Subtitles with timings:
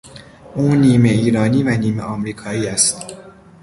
[0.55, 3.05] او نیمه ایرانی و نیمه امریکایی است.